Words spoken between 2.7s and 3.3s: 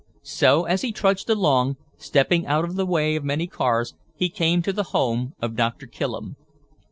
the way of